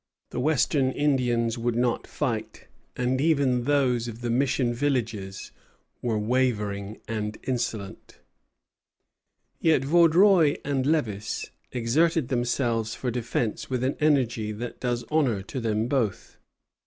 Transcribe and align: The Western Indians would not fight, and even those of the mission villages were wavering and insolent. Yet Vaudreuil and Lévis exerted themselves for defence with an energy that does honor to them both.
The 0.31 0.39
Western 0.39 0.89
Indians 0.91 1.59
would 1.59 1.75
not 1.75 2.07
fight, 2.07 2.67
and 2.95 3.21
even 3.21 3.65
those 3.65 4.07
of 4.07 4.21
the 4.21 4.31
mission 4.31 4.73
villages 4.73 5.51
were 6.01 6.17
wavering 6.17 6.99
and 7.07 7.37
insolent. 7.43 8.17
Yet 9.59 9.85
Vaudreuil 9.85 10.55
and 10.65 10.85
Lévis 10.85 11.51
exerted 11.71 12.29
themselves 12.29 12.95
for 12.95 13.11
defence 13.11 13.69
with 13.69 13.83
an 13.83 13.95
energy 13.99 14.51
that 14.53 14.79
does 14.79 15.05
honor 15.11 15.43
to 15.43 15.59
them 15.59 15.87
both. 15.87 16.39